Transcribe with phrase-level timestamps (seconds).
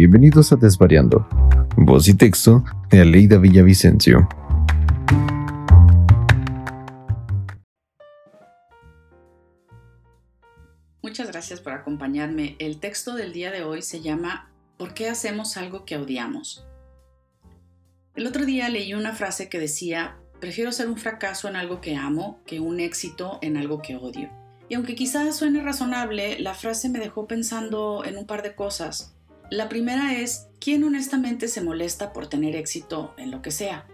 [0.00, 1.28] bienvenidos a Desvariando.
[1.76, 4.26] Voz y texto de Aleida Villavicencio.
[11.02, 12.56] Muchas gracias por acompañarme.
[12.58, 16.66] El texto del día de hoy se llama ¿Por qué hacemos algo que odiamos?
[18.14, 21.96] El otro día leí una frase que decía, prefiero ser un fracaso en algo que
[21.96, 24.30] amo que un éxito en algo que odio.
[24.70, 29.14] Y aunque quizás suene razonable, la frase me dejó pensando en un par de cosas.
[29.50, 33.84] La primera es, ¿quién honestamente se molesta por tener éxito en lo que sea?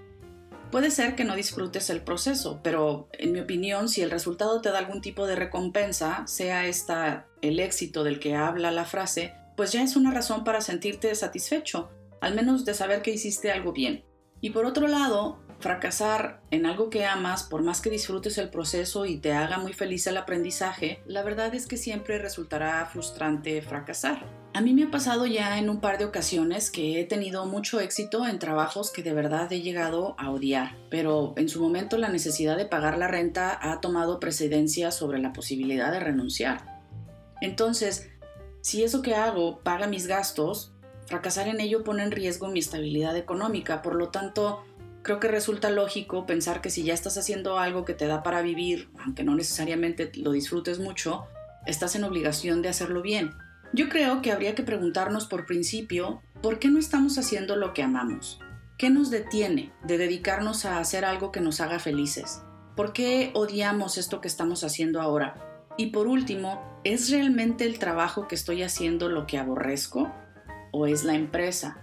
[0.70, 4.70] Puede ser que no disfrutes el proceso, pero en mi opinión, si el resultado te
[4.70, 9.72] da algún tipo de recompensa, sea esta el éxito del que habla la frase, pues
[9.72, 11.88] ya es una razón para sentirte satisfecho,
[12.20, 14.04] al menos de saber que hiciste algo bien.
[14.42, 19.06] Y por otro lado, fracasar en algo que amas, por más que disfrutes el proceso
[19.06, 24.45] y te haga muy feliz el aprendizaje, la verdad es que siempre resultará frustrante fracasar.
[24.56, 27.78] A mí me ha pasado ya en un par de ocasiones que he tenido mucho
[27.78, 32.08] éxito en trabajos que de verdad he llegado a odiar, pero en su momento la
[32.08, 36.80] necesidad de pagar la renta ha tomado precedencia sobre la posibilidad de renunciar.
[37.42, 38.08] Entonces,
[38.62, 40.72] si eso que hago paga mis gastos,
[41.04, 44.64] fracasar en ello pone en riesgo mi estabilidad económica, por lo tanto,
[45.02, 48.40] creo que resulta lógico pensar que si ya estás haciendo algo que te da para
[48.40, 51.26] vivir, aunque no necesariamente lo disfrutes mucho,
[51.66, 53.34] estás en obligación de hacerlo bien.
[53.72, 57.82] Yo creo que habría que preguntarnos por principio, ¿por qué no estamos haciendo lo que
[57.82, 58.40] amamos?
[58.78, 62.42] ¿Qué nos detiene de dedicarnos a hacer algo que nos haga felices?
[62.76, 65.66] ¿Por qué odiamos esto que estamos haciendo ahora?
[65.76, 70.12] Y por último, ¿es realmente el trabajo que estoy haciendo lo que aborrezco?
[70.72, 71.82] ¿O es la empresa?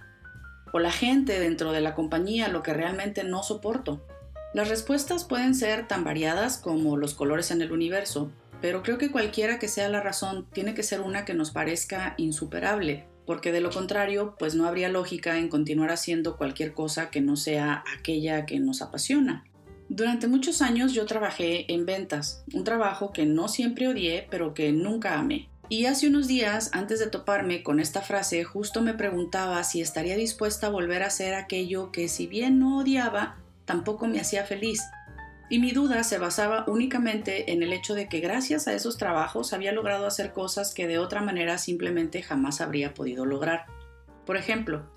[0.73, 4.05] o la gente dentro de la compañía lo que realmente no soporto?
[4.53, 9.11] Las respuestas pueden ser tan variadas como los colores en el universo, pero creo que
[9.11, 13.61] cualquiera que sea la razón tiene que ser una que nos parezca insuperable, porque de
[13.61, 18.45] lo contrario, pues no habría lógica en continuar haciendo cualquier cosa que no sea aquella
[18.45, 19.43] que nos apasiona.
[19.89, 24.71] Durante muchos años yo trabajé en ventas, un trabajo que no siempre odié, pero que
[24.71, 25.49] nunca amé.
[25.67, 30.15] Y hace unos días, antes de toparme con esta frase, justo me preguntaba si estaría
[30.15, 34.81] dispuesta a volver a hacer aquello que si bien no odiaba, tampoco me hacía feliz.
[35.49, 39.53] Y mi duda se basaba únicamente en el hecho de que gracias a esos trabajos
[39.53, 43.65] había logrado hacer cosas que de otra manera simplemente jamás habría podido lograr.
[44.25, 44.89] Por ejemplo,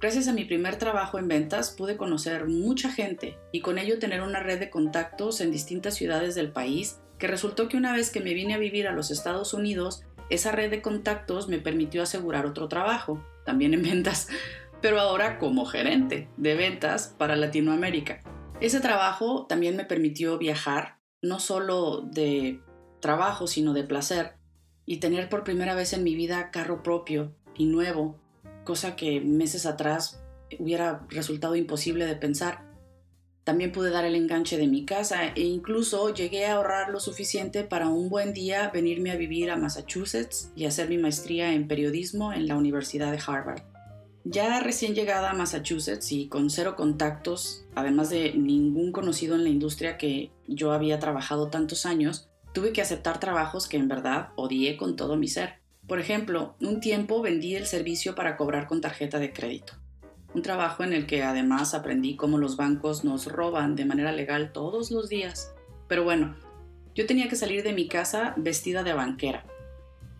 [0.00, 4.22] gracias a mi primer trabajo en ventas pude conocer mucha gente y con ello tener
[4.22, 8.20] una red de contactos en distintas ciudades del país que resultó que una vez que
[8.20, 12.46] me vine a vivir a los Estados Unidos, esa red de contactos me permitió asegurar
[12.46, 14.28] otro trabajo, también en ventas,
[14.82, 18.20] pero ahora como gerente de ventas para Latinoamérica.
[18.60, 22.60] Ese trabajo también me permitió viajar, no solo de
[23.00, 24.34] trabajo, sino de placer,
[24.84, 28.20] y tener por primera vez en mi vida carro propio y nuevo,
[28.64, 30.22] cosa que meses atrás
[30.58, 32.64] hubiera resultado imposible de pensar.
[33.44, 37.64] También pude dar el enganche de mi casa e incluso llegué a ahorrar lo suficiente
[37.64, 42.32] para un buen día venirme a vivir a Massachusetts y hacer mi maestría en periodismo
[42.32, 43.71] en la Universidad de Harvard.
[44.24, 49.50] Ya recién llegada a Massachusetts y con cero contactos, además de ningún conocido en la
[49.50, 54.76] industria que yo había trabajado tantos años, tuve que aceptar trabajos que en verdad odié
[54.76, 55.60] con todo mi ser.
[55.88, 59.74] Por ejemplo, un tiempo vendí el servicio para cobrar con tarjeta de crédito
[60.34, 64.52] un trabajo en el que además aprendí cómo los bancos nos roban de manera legal
[64.52, 65.54] todos los días.
[65.88, 66.36] Pero bueno,
[66.94, 69.44] yo tenía que salir de mi casa vestida de banquera.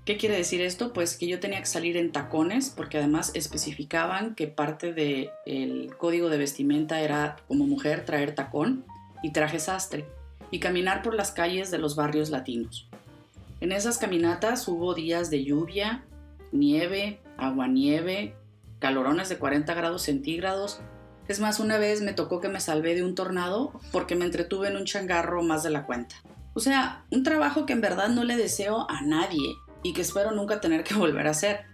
[0.04, 0.92] ¿Qué quiere decir esto?
[0.92, 6.28] Pues que yo tenía que salir en tacones porque además especificaban que parte del código
[6.28, 8.84] de vestimenta era como mujer traer tacón
[9.22, 10.04] y traje sastre
[10.50, 12.88] y caminar por las calles de los barrios latinos.
[13.60, 16.02] En esas caminatas hubo días de lluvia,
[16.50, 18.34] nieve, aguanieve,
[18.80, 20.80] calorones de 40 grados centígrados.
[21.28, 24.66] Es más, una vez me tocó que me salvé de un tornado porque me entretuve
[24.66, 26.16] en un changarro más de la cuenta.
[26.54, 30.32] O sea, un trabajo que en verdad no le deseo a nadie y que espero
[30.32, 31.66] nunca tener que volver a hacer.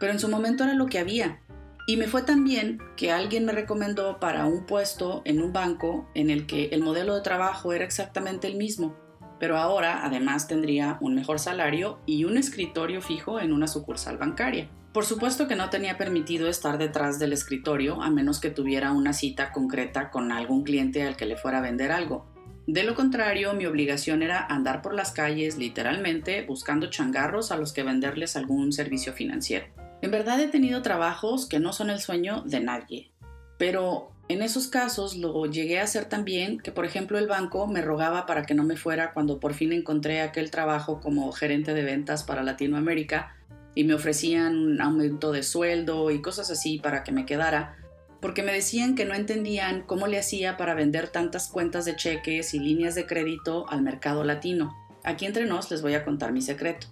[0.00, 1.40] Pero en su momento era lo que había.
[1.88, 6.10] Y me fue tan bien que alguien me recomendó para un puesto en un banco
[6.14, 8.96] en el que el modelo de trabajo era exactamente el mismo,
[9.38, 14.68] pero ahora además tendría un mejor salario y un escritorio fijo en una sucursal bancaria.
[14.92, 19.12] Por supuesto que no tenía permitido estar detrás del escritorio a menos que tuviera una
[19.12, 22.26] cita concreta con algún cliente al que le fuera a vender algo.
[22.66, 27.72] De lo contrario, mi obligación era andar por las calles literalmente buscando changarros a los
[27.72, 29.66] que venderles algún servicio financiero.
[30.02, 33.12] En verdad he tenido trabajos que no son el sueño de nadie,
[33.56, 37.82] pero en esos casos lo llegué a hacer también que, por ejemplo, el banco me
[37.82, 41.84] rogaba para que no me fuera cuando por fin encontré aquel trabajo como gerente de
[41.84, 43.36] ventas para Latinoamérica
[43.76, 47.76] y me ofrecían un aumento de sueldo y cosas así para que me quedara,
[48.20, 52.54] porque me decían que no entendían cómo le hacía para vender tantas cuentas de cheques
[52.54, 54.74] y líneas de crédito al mercado latino.
[55.04, 56.88] Aquí entre nos les voy a contar mi secreto.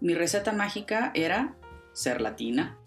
[0.00, 1.56] Mi receta mágica era
[1.92, 2.78] ser latina.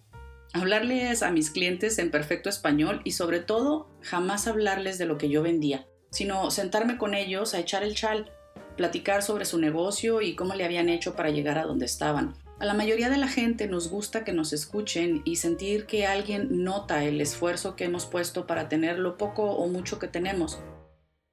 [0.53, 5.29] Hablarles a mis clientes en perfecto español y sobre todo jamás hablarles de lo que
[5.29, 8.31] yo vendía, sino sentarme con ellos a echar el chal,
[8.77, 12.35] platicar sobre su negocio y cómo le habían hecho para llegar a donde estaban.
[12.57, 16.63] A la mayoría de la gente nos gusta que nos escuchen y sentir que alguien
[16.63, 20.59] nota el esfuerzo que hemos puesto para tener lo poco o mucho que tenemos.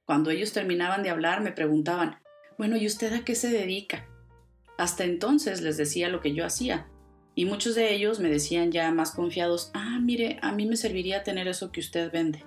[0.05, 2.17] Cuando ellos terminaban de hablar me preguntaban,
[2.57, 4.05] bueno, ¿y usted a qué se dedica?
[4.77, 6.87] Hasta entonces les decía lo que yo hacía,
[7.35, 11.23] y muchos de ellos me decían ya más confiados, ah, mire, a mí me serviría
[11.23, 12.43] tener eso que usted vende.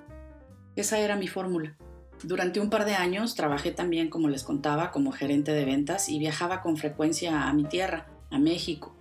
[0.76, 1.76] Esa era mi fórmula.
[2.22, 6.18] Durante un par de años trabajé también, como les contaba, como gerente de ventas y
[6.18, 8.94] viajaba con frecuencia a mi tierra, a México.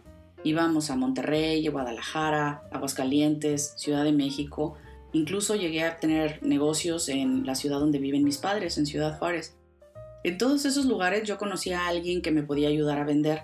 [0.44, 4.76] Íbamos a Monterrey, Guadalajara, Aguascalientes, Ciudad de México.
[5.12, 9.56] Incluso llegué a tener negocios en la ciudad donde viven mis padres, en Ciudad Juárez.
[10.24, 13.44] En todos esos lugares yo conocía a alguien que me podía ayudar a vender.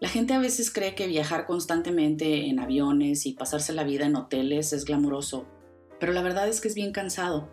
[0.00, 4.16] La gente a veces cree que viajar constantemente en aviones y pasarse la vida en
[4.16, 5.46] hoteles es glamuroso,
[5.98, 7.48] pero la verdad es que es bien cansado.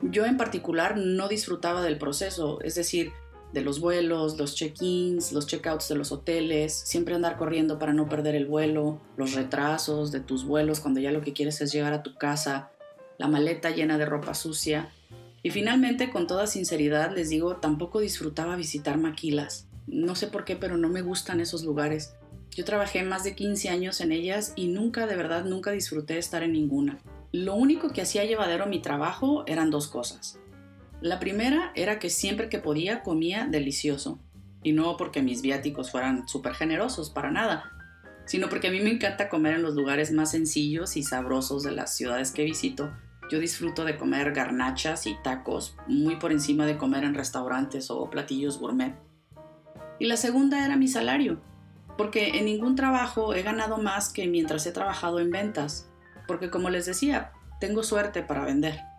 [0.00, 3.12] Yo en particular no disfrutaba del proceso, es decir,
[3.54, 8.08] de los vuelos, los check-ins, los check-outs de los hoteles, siempre andar corriendo para no
[8.08, 11.92] perder el vuelo, los retrasos de tus vuelos cuando ya lo que quieres es llegar
[11.92, 12.72] a tu casa,
[13.16, 14.92] la maleta llena de ropa sucia.
[15.44, 19.68] Y finalmente, con toda sinceridad, les digo, tampoco disfrutaba visitar maquilas.
[19.86, 22.16] No sé por qué, pero no me gustan esos lugares.
[22.50, 26.42] Yo trabajé más de 15 años en ellas y nunca, de verdad, nunca disfruté estar
[26.42, 26.98] en ninguna.
[27.30, 30.40] Lo único que hacía llevadero mi trabajo eran dos cosas.
[31.04, 34.20] La primera era que siempre que podía comía delicioso.
[34.62, 37.70] Y no porque mis viáticos fueran súper generosos, para nada,
[38.24, 41.72] sino porque a mí me encanta comer en los lugares más sencillos y sabrosos de
[41.72, 42.90] las ciudades que visito.
[43.30, 48.08] Yo disfruto de comer garnachas y tacos muy por encima de comer en restaurantes o
[48.08, 48.94] platillos gourmet.
[49.98, 51.38] Y la segunda era mi salario,
[51.98, 55.86] porque en ningún trabajo he ganado más que mientras he trabajado en ventas,
[56.26, 58.93] porque como les decía, tengo suerte para vender.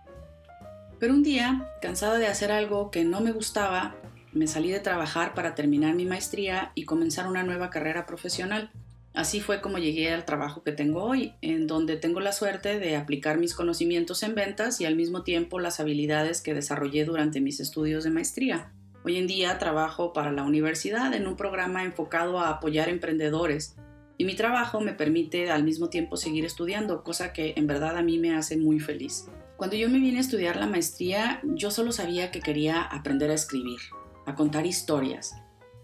[1.06, 3.96] Pero un día, cansada de hacer algo que no me gustaba,
[4.32, 8.72] me salí de trabajar para terminar mi maestría y comenzar una nueva carrera profesional.
[9.14, 12.96] Así fue como llegué al trabajo que tengo hoy, en donde tengo la suerte de
[12.96, 17.60] aplicar mis conocimientos en ventas y al mismo tiempo las habilidades que desarrollé durante mis
[17.60, 18.72] estudios de maestría.
[19.04, 23.76] Hoy en día trabajo para la universidad en un programa enfocado a apoyar emprendedores
[24.18, 28.02] y mi trabajo me permite al mismo tiempo seguir estudiando, cosa que en verdad a
[28.02, 29.28] mí me hace muy feliz.
[29.58, 33.36] Cuando yo me vine a estudiar la maestría, yo solo sabía que quería aprender a
[33.36, 33.80] escribir,
[34.26, 35.34] a contar historias,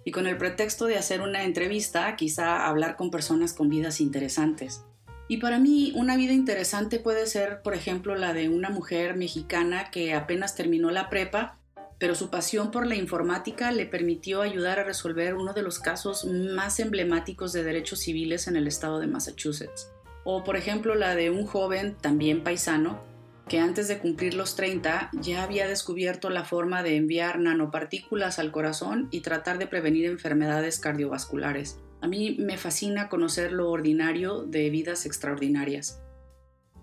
[0.03, 4.83] y con el pretexto de hacer una entrevista, quizá hablar con personas con vidas interesantes.
[5.29, 9.89] Y para mí, una vida interesante puede ser, por ejemplo, la de una mujer mexicana
[9.89, 11.57] que apenas terminó la prepa,
[11.97, 16.25] pero su pasión por la informática le permitió ayudar a resolver uno de los casos
[16.25, 19.89] más emblemáticos de derechos civiles en el estado de Massachusetts.
[20.25, 23.10] O, por ejemplo, la de un joven, también paisano,
[23.51, 28.49] que antes de cumplir los 30 ya había descubierto la forma de enviar nanopartículas al
[28.49, 31.77] corazón y tratar de prevenir enfermedades cardiovasculares.
[31.99, 36.01] A mí me fascina conocer lo ordinario de vidas extraordinarias.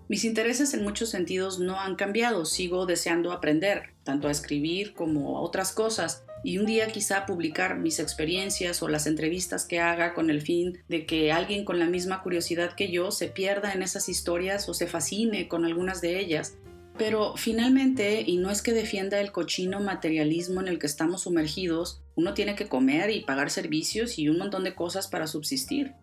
[0.09, 5.39] Mis intereses en muchos sentidos no han cambiado, sigo deseando aprender, tanto a escribir como
[5.39, 10.13] a otras cosas, y un día quizá publicar mis experiencias o las entrevistas que haga
[10.13, 13.81] con el fin de que alguien con la misma curiosidad que yo se pierda en
[13.81, 16.57] esas historias o se fascine con algunas de ellas.
[16.97, 22.01] Pero finalmente, y no es que defienda el cochino materialismo en el que estamos sumergidos,
[22.15, 25.93] uno tiene que comer y pagar servicios y un montón de cosas para subsistir.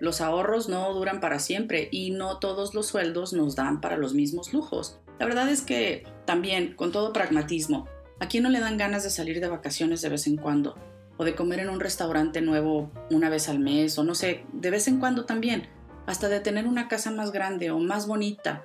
[0.00, 4.14] Los ahorros no duran para siempre y no todos los sueldos nos dan para los
[4.14, 5.00] mismos lujos.
[5.18, 7.88] La verdad es que también, con todo pragmatismo,
[8.20, 10.76] ¿A quién no le dan ganas de salir de vacaciones de vez en cuando?
[11.16, 14.70] O de comer en un restaurante nuevo una vez al mes, o no sé, de
[14.70, 15.68] vez en cuando también,
[16.06, 18.64] hasta de tener una casa más grande o más bonita.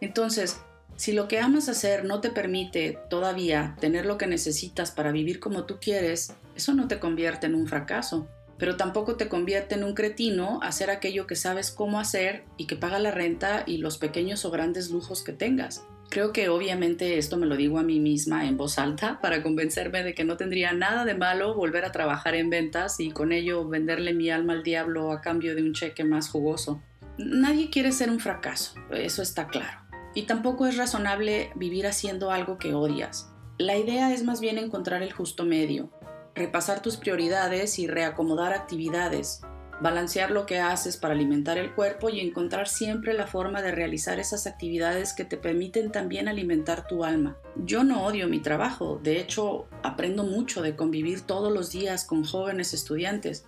[0.00, 0.60] Entonces,
[0.96, 5.40] si lo que amas hacer no te permite todavía tener lo que necesitas para vivir
[5.40, 9.84] como tú quieres, eso no te convierte en un fracaso, pero tampoco te convierte en
[9.84, 13.98] un cretino hacer aquello que sabes cómo hacer y que paga la renta y los
[13.98, 15.84] pequeños o grandes lujos que tengas.
[16.12, 20.04] Creo que obviamente esto me lo digo a mí misma en voz alta para convencerme
[20.04, 23.66] de que no tendría nada de malo volver a trabajar en ventas y con ello
[23.66, 26.82] venderle mi alma al diablo a cambio de un cheque más jugoso.
[27.16, 29.78] Nadie quiere ser un fracaso, eso está claro.
[30.14, 33.32] Y tampoco es razonable vivir haciendo algo que odias.
[33.56, 35.90] La idea es más bien encontrar el justo medio,
[36.34, 39.40] repasar tus prioridades y reacomodar actividades,
[39.82, 44.20] balancear lo que haces para alimentar el cuerpo y encontrar siempre la forma de realizar
[44.20, 47.36] esas actividades que te permiten también alimentar tu alma.
[47.56, 52.24] Yo no odio mi trabajo, de hecho aprendo mucho de convivir todos los días con
[52.24, 53.46] jóvenes estudiantes.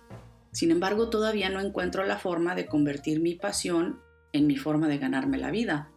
[0.51, 4.01] Sin embargo, todavía no encuentro la forma de convertir mi pasión
[4.33, 5.89] en mi forma de ganarme la vida.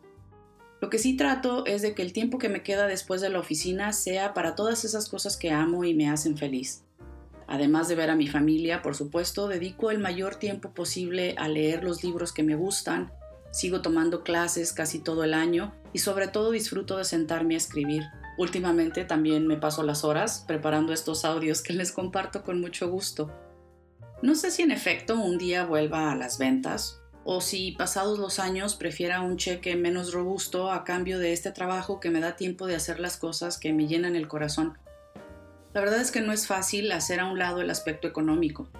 [0.80, 3.40] Lo que sí trato es de que el tiempo que me queda después de la
[3.40, 6.84] oficina sea para todas esas cosas que amo y me hacen feliz.
[7.48, 11.82] Además de ver a mi familia, por supuesto, dedico el mayor tiempo posible a leer
[11.82, 13.10] los libros que me gustan,
[13.50, 18.04] sigo tomando clases casi todo el año y sobre todo disfruto de sentarme a escribir.
[18.36, 23.32] Últimamente también me paso las horas preparando estos audios que les comparto con mucho gusto.
[24.20, 28.38] No sé si en efecto un día vuelva a las ventas o si pasados los
[28.38, 32.66] años prefiera un cheque menos robusto a cambio de este trabajo que me da tiempo
[32.66, 34.78] de hacer las cosas que me llenan el corazón.
[35.74, 38.70] La verdad es que no es fácil hacer a un lado el aspecto económico,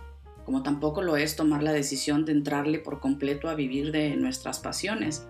[0.45, 4.59] como tampoco lo es tomar la decisión de entrarle por completo a vivir de nuestras
[4.61, 5.27] pasiones.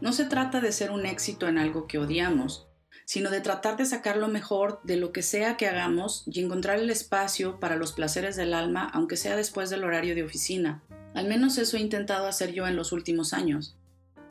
[0.00, 2.68] No se trata de ser un éxito en algo que odiamos,
[3.04, 6.78] sino de tratar de sacar lo mejor de lo que sea que hagamos y encontrar
[6.78, 10.82] el espacio para los placeres del alma, aunque sea después del horario de oficina.
[11.14, 13.76] Al menos eso he intentado hacer yo en los últimos años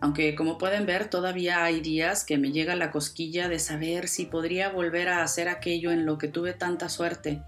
[0.06, 4.28] aunque como pueden ver todavía hay días que me llega la cosquilla de saber si
[4.28, 7.42] podría volver a hacer aquello en lo que tuve tanta suerte.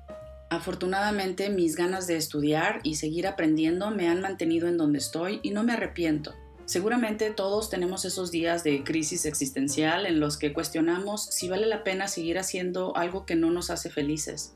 [0.50, 5.52] Afortunadamente mis ganas de estudiar y seguir aprendiendo me han mantenido en donde estoy y
[5.52, 6.34] no me arrepiento.
[6.66, 11.84] Seguramente todos tenemos esos días de crisis existencial en los que cuestionamos si vale la
[11.84, 14.56] pena seguir haciendo algo que no nos hace felices.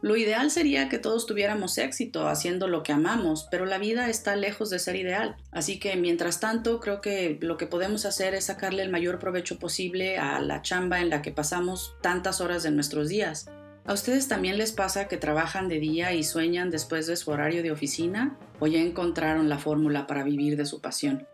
[0.00, 4.36] Lo ideal sería que todos tuviéramos éxito haciendo lo que amamos, pero la vida está
[4.36, 5.36] lejos de ser ideal.
[5.50, 9.58] Así que mientras tanto creo que lo que podemos hacer es sacarle el mayor provecho
[9.58, 13.50] posible a la chamba en la que pasamos tantas horas de nuestros días.
[13.86, 17.62] ¿A ustedes también les pasa que trabajan de día y sueñan después de su horario
[17.62, 18.36] de oficina?
[18.60, 21.26] ¿O ya encontraron la fórmula para vivir de su pasión?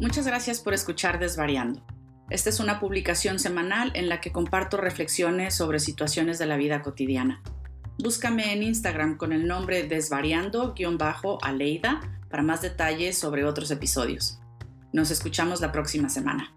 [0.00, 1.84] Muchas gracias por escuchar Desvariando.
[2.30, 6.80] Esta es una publicación semanal en la que comparto reflexiones sobre situaciones de la vida
[6.80, 7.42] cotidiana.
[7.98, 14.40] Búscame en Instagram con el nombre desvariando-aleida para más detalles sobre otros episodios.
[14.90, 16.50] Nos escuchamos la próxima semana.